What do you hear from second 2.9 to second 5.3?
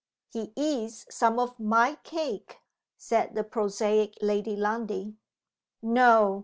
said the prosaic Lady Lundie.